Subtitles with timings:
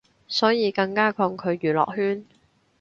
[0.27, 2.25] 所以更加抗拒娛樂圈